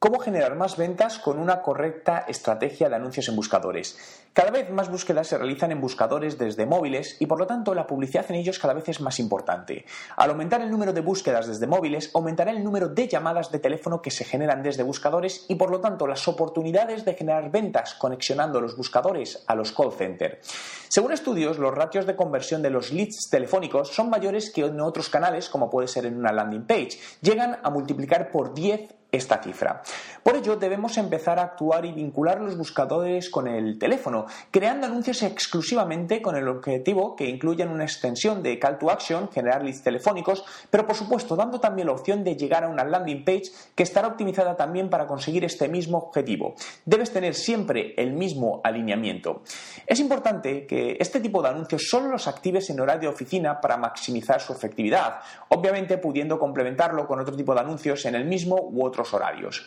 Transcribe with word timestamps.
¿Cómo 0.00 0.20
generar 0.20 0.54
más 0.54 0.76
ventas 0.76 1.18
con 1.18 1.40
una 1.40 1.60
correcta 1.60 2.24
estrategia 2.28 2.88
de 2.88 2.94
anuncios 2.94 3.28
en 3.28 3.34
buscadores? 3.34 3.98
Cada 4.32 4.52
vez 4.52 4.70
más 4.70 4.88
búsquedas 4.88 5.26
se 5.26 5.36
realizan 5.36 5.72
en 5.72 5.80
buscadores 5.80 6.38
desde 6.38 6.66
móviles 6.66 7.16
y 7.18 7.26
por 7.26 7.36
lo 7.36 7.48
tanto 7.48 7.74
la 7.74 7.88
publicidad 7.88 8.24
en 8.28 8.36
ellos 8.36 8.60
cada 8.60 8.74
vez 8.74 8.88
es 8.88 9.00
más 9.00 9.18
importante. 9.18 9.86
Al 10.16 10.30
aumentar 10.30 10.60
el 10.60 10.70
número 10.70 10.92
de 10.92 11.00
búsquedas 11.00 11.48
desde 11.48 11.66
móviles, 11.66 12.12
aumentará 12.14 12.52
el 12.52 12.62
número 12.62 12.88
de 12.88 13.08
llamadas 13.08 13.50
de 13.50 13.58
teléfono 13.58 14.00
que 14.00 14.12
se 14.12 14.24
generan 14.24 14.62
desde 14.62 14.84
buscadores 14.84 15.46
y 15.48 15.56
por 15.56 15.68
lo 15.68 15.80
tanto 15.80 16.06
las 16.06 16.28
oportunidades 16.28 17.04
de 17.04 17.14
generar 17.14 17.50
ventas 17.50 17.94
conexionando 17.94 18.60
los 18.60 18.76
buscadores 18.76 19.42
a 19.48 19.56
los 19.56 19.72
call 19.72 19.90
center. 19.90 20.40
Según 20.88 21.10
estudios, 21.10 21.58
los 21.58 21.74
ratios 21.74 22.06
de 22.06 22.14
conversión 22.14 22.62
de 22.62 22.70
los 22.70 22.92
leads 22.92 23.28
telefónicos 23.30 23.88
son 23.88 24.10
mayores 24.10 24.52
que 24.52 24.64
en 24.64 24.80
otros 24.80 25.08
canales, 25.08 25.48
como 25.48 25.68
puede 25.68 25.88
ser 25.88 26.06
en 26.06 26.16
una 26.16 26.30
landing 26.30 26.68
page. 26.68 27.00
Llegan 27.20 27.58
a 27.64 27.70
multiplicar 27.70 28.30
por 28.30 28.54
10 28.54 28.97
esta 29.10 29.42
cifra. 29.42 29.82
Por 30.22 30.36
ello, 30.36 30.56
debemos 30.56 30.98
empezar 30.98 31.38
a 31.38 31.42
actuar 31.42 31.86
y 31.86 31.92
vincular 31.92 32.40
los 32.40 32.56
buscadores 32.56 33.30
con 33.30 33.48
el 33.48 33.78
teléfono, 33.78 34.26
creando 34.50 34.86
anuncios 34.86 35.22
exclusivamente 35.22 36.20
con 36.20 36.36
el 36.36 36.46
objetivo 36.48 37.16
que 37.16 37.26
incluyan 37.26 37.70
una 37.70 37.84
extensión 37.84 38.42
de 38.42 38.58
call 38.58 38.78
to 38.78 38.90
action, 38.90 39.30
generar 39.30 39.62
leads 39.62 39.82
telefónicos, 39.82 40.44
pero 40.70 40.86
por 40.86 40.96
supuesto 40.96 41.36
dando 41.36 41.58
también 41.60 41.86
la 41.86 41.94
opción 41.94 42.22
de 42.22 42.36
llegar 42.36 42.64
a 42.64 42.68
una 42.68 42.84
landing 42.84 43.24
page 43.24 43.44
que 43.74 43.82
estará 43.82 44.08
optimizada 44.08 44.56
también 44.56 44.90
para 44.90 45.06
conseguir 45.06 45.44
este 45.44 45.68
mismo 45.68 45.98
objetivo. 45.98 46.54
Debes 46.84 47.10
tener 47.10 47.34
siempre 47.34 47.94
el 47.96 48.12
mismo 48.12 48.60
alineamiento. 48.62 49.42
Es 49.86 50.00
importante 50.00 50.66
que 50.66 50.96
este 51.00 51.20
tipo 51.20 51.42
de 51.42 51.48
anuncios 51.48 51.88
solo 51.88 52.08
los 52.08 52.28
actives 52.28 52.68
en 52.68 52.80
horario 52.80 53.08
de 53.08 53.14
oficina 53.14 53.60
para 53.60 53.78
maximizar 53.78 54.40
su 54.40 54.52
efectividad, 54.52 55.20
obviamente 55.48 55.96
pudiendo 55.96 56.38
complementarlo 56.38 57.06
con 57.06 57.20
otro 57.20 57.34
tipo 57.34 57.54
de 57.54 57.60
anuncios 57.60 58.04
en 58.04 58.14
el 58.14 58.26
mismo 58.26 58.56
u 58.60 58.84
otro 58.84 58.97
horarios. 59.14 59.66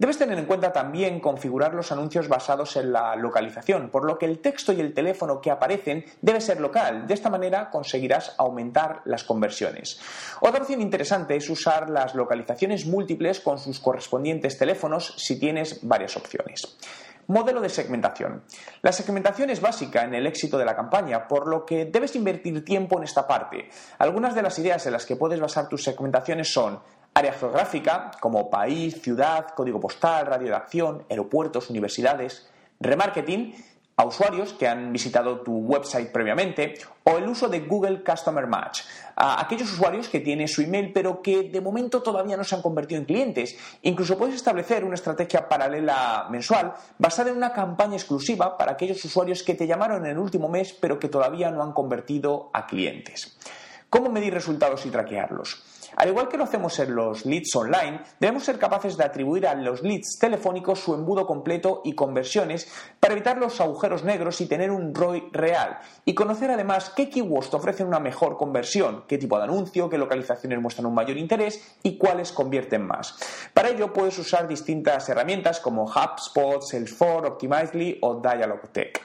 Debes 0.00 0.16
tener 0.16 0.38
en 0.38 0.46
cuenta 0.46 0.72
también 0.72 1.20
configurar 1.20 1.74
los 1.74 1.92
anuncios 1.92 2.26
basados 2.26 2.74
en 2.76 2.90
la 2.90 3.14
localización, 3.16 3.90
por 3.90 4.06
lo 4.06 4.16
que 4.16 4.24
el 4.24 4.38
texto 4.38 4.72
y 4.72 4.80
el 4.80 4.94
teléfono 4.94 5.42
que 5.42 5.50
aparecen 5.50 6.06
debe 6.22 6.40
ser 6.40 6.58
local. 6.58 7.06
De 7.06 7.12
esta 7.12 7.28
manera 7.28 7.68
conseguirás 7.68 8.34
aumentar 8.38 9.02
las 9.04 9.24
conversiones. 9.24 10.00
Otra 10.40 10.62
opción 10.62 10.80
interesante 10.80 11.36
es 11.36 11.50
usar 11.50 11.90
las 11.90 12.14
localizaciones 12.14 12.86
múltiples 12.86 13.40
con 13.40 13.58
sus 13.58 13.78
correspondientes 13.78 14.56
teléfonos 14.56 15.12
si 15.18 15.38
tienes 15.38 15.86
varias 15.86 16.16
opciones. 16.16 16.78
Modelo 17.26 17.60
de 17.60 17.68
segmentación. 17.68 18.42
La 18.80 18.92
segmentación 18.92 19.50
es 19.50 19.60
básica 19.60 20.02
en 20.04 20.14
el 20.14 20.26
éxito 20.26 20.56
de 20.56 20.64
la 20.64 20.74
campaña, 20.74 21.28
por 21.28 21.46
lo 21.46 21.66
que 21.66 21.84
debes 21.84 22.16
invertir 22.16 22.64
tiempo 22.64 22.96
en 22.96 23.04
esta 23.04 23.28
parte. 23.28 23.68
Algunas 23.98 24.34
de 24.34 24.42
las 24.42 24.58
ideas 24.58 24.86
en 24.86 24.94
las 24.94 25.04
que 25.04 25.16
puedes 25.16 25.38
basar 25.38 25.68
tus 25.68 25.84
segmentaciones 25.84 26.50
son 26.50 26.80
Área 27.20 27.34
geográfica, 27.34 28.12
como 28.18 28.48
país, 28.48 29.02
ciudad, 29.02 29.48
código 29.54 29.78
postal, 29.78 30.24
radio 30.24 30.48
de 30.48 30.54
acción, 30.54 31.04
aeropuertos, 31.10 31.68
universidades. 31.68 32.48
Remarketing, 32.80 33.54
a 33.94 34.06
usuarios 34.06 34.54
que 34.54 34.66
han 34.66 34.90
visitado 34.90 35.42
tu 35.42 35.52
website 35.52 36.10
previamente. 36.10 36.78
O 37.04 37.18
el 37.18 37.28
uso 37.28 37.46
de 37.50 37.60
Google 37.60 38.02
Customer 38.02 38.46
Match, 38.46 38.84
a 39.16 39.38
aquellos 39.38 39.70
usuarios 39.70 40.08
que 40.08 40.20
tienen 40.20 40.48
su 40.48 40.62
email 40.62 40.94
pero 40.94 41.20
que 41.20 41.42
de 41.42 41.60
momento 41.60 42.02
todavía 42.02 42.38
no 42.38 42.44
se 42.44 42.54
han 42.54 42.62
convertido 42.62 42.98
en 43.00 43.04
clientes. 43.04 43.54
Incluso 43.82 44.16
puedes 44.16 44.36
establecer 44.36 44.82
una 44.82 44.94
estrategia 44.94 45.46
paralela 45.46 46.26
mensual 46.30 46.72
basada 46.96 47.28
en 47.28 47.36
una 47.36 47.52
campaña 47.52 47.96
exclusiva 47.96 48.56
para 48.56 48.72
aquellos 48.72 49.04
usuarios 49.04 49.42
que 49.42 49.54
te 49.54 49.66
llamaron 49.66 50.06
en 50.06 50.12
el 50.12 50.18
último 50.18 50.48
mes 50.48 50.72
pero 50.72 50.98
que 50.98 51.10
todavía 51.10 51.50
no 51.50 51.62
han 51.62 51.72
convertido 51.72 52.48
a 52.54 52.66
clientes. 52.66 53.36
¿Cómo 53.90 54.08
medir 54.08 54.32
resultados 54.32 54.86
y 54.86 54.90
traquearlos? 54.90 55.64
Al 55.96 56.08
igual 56.08 56.28
que 56.28 56.36
lo 56.36 56.44
hacemos 56.44 56.78
en 56.78 56.94
los 56.94 57.26
leads 57.26 57.56
online, 57.56 58.02
debemos 58.20 58.44
ser 58.44 58.56
capaces 58.56 58.96
de 58.96 59.02
atribuir 59.02 59.48
a 59.48 59.54
los 59.56 59.82
leads 59.82 60.16
telefónicos 60.16 60.78
su 60.78 60.94
embudo 60.94 61.26
completo 61.26 61.82
y 61.84 61.94
conversiones 61.94 62.70
para 63.00 63.14
evitar 63.14 63.38
los 63.38 63.60
agujeros 63.60 64.04
negros 64.04 64.40
y 64.40 64.46
tener 64.46 64.70
un 64.70 64.94
ROI 64.94 65.30
real. 65.32 65.80
Y 66.04 66.14
conocer 66.14 66.52
además 66.52 66.92
qué 66.94 67.10
keywords 67.10 67.50
te 67.50 67.56
ofrecen 67.56 67.88
una 67.88 67.98
mejor 67.98 68.36
conversión, 68.36 69.02
qué 69.08 69.18
tipo 69.18 69.36
de 69.38 69.44
anuncio, 69.44 69.90
qué 69.90 69.98
localizaciones 69.98 70.60
muestran 70.60 70.86
un 70.86 70.94
mayor 70.94 71.16
interés 71.16 71.76
y 71.82 71.98
cuáles 71.98 72.30
convierten 72.30 72.86
más. 72.86 73.18
Para 73.52 73.70
ello 73.70 73.92
puedes 73.92 74.16
usar 74.20 74.46
distintas 74.46 75.08
herramientas 75.08 75.58
como 75.58 75.84
HubSpot, 75.84 76.62
Salesforce, 76.62 77.26
Optimizely 77.26 77.98
o 78.02 78.20
Dialogtech. 78.20 79.00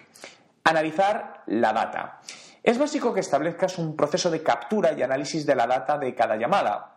Analizar 0.64 1.42
la 1.48 1.74
data. 1.74 2.22
Es 2.66 2.80
básico 2.80 3.14
que 3.14 3.20
establezcas 3.20 3.78
un 3.78 3.96
proceso 3.96 4.32
de 4.32 4.42
captura 4.42 4.92
y 4.94 5.04
análisis 5.04 5.46
de 5.46 5.54
la 5.54 5.68
data 5.68 6.00
de 6.00 6.16
cada 6.16 6.36
llamada, 6.36 6.95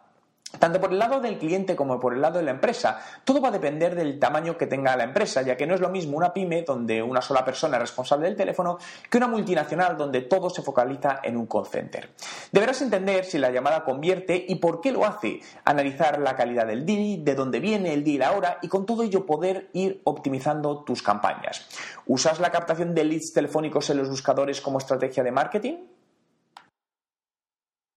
tanto 0.59 0.81
por 0.81 0.93
el 0.93 0.99
lado 0.99 1.21
del 1.21 1.39
cliente 1.39 1.77
como 1.77 2.01
por 2.01 2.15
el 2.15 2.23
lado 2.23 2.39
de 2.39 2.45
la 2.45 2.53
empresa, 2.53 3.01
todo 3.25 3.41
va 3.41 3.49
a 3.49 3.53
depender 3.53 3.95
del 3.95 4.19
tamaño 4.19 4.57
que 4.57 4.67
tenga 4.67 4.97
la 4.97 5.05
empresa, 5.05 5.43
ya 5.43 5.57
que 5.57 5.67
no 5.67 5.75
es 5.75 5.81
lo 5.81 5.91
mismo 5.91 6.17
una 6.17 6.33
pyme 6.33 6.63
donde 6.63 7.03
una 7.03 7.21
sola 7.21 7.45
persona 7.45 7.77
es 7.77 7.83
responsable 7.83 8.27
del 8.27 8.37
teléfono 8.37 8.79
que 9.11 9.19
una 9.19 9.29
multinacional 9.29 9.97
donde 9.97 10.23
todo 10.23 10.49
se 10.49 10.63
focaliza 10.63 11.21
en 11.23 11.37
un 11.37 11.47
call 11.47 11.67
center. 11.67 12.11
Deberás 12.51 12.81
entender 12.81 13.25
si 13.25 13.39
la 13.39 13.51
llamada 13.51 13.85
convierte 13.85 14.47
y 14.49 14.55
por 14.55 14.81
qué 14.81 14.91
lo 14.91 15.05
hace, 15.05 15.41
analizar 15.65 16.19
la 16.19 16.35
calidad 16.35 16.67
del 16.67 16.87
deal, 16.87 17.25
de 17.25 17.35
dónde 17.35 17.61
viene 17.61 17.93
el 17.93 18.03
deal 18.03 18.23
ahora 18.23 18.59
y 18.63 18.69
con 18.69 18.87
todo 18.87 19.03
ello 19.03 19.27
poder 19.27 19.69
ir 19.75 20.01
optimizando 20.05 20.83
tus 20.83 21.03
campañas. 21.03 21.67
¿Usas 22.07 22.41
la 22.41 22.51
captación 22.51 22.95
de 22.95 23.05
leads 23.05 23.33
telefónicos 23.35 23.91
en 23.91 23.99
los 23.99 24.09
buscadores 24.09 24.61
como 24.61 24.79
estrategia 24.79 25.23
de 25.23 25.31
marketing? 25.31 25.77